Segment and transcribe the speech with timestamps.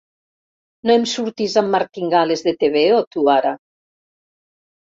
[0.89, 3.55] No em surtis amb martingales de tebeo, tu ara!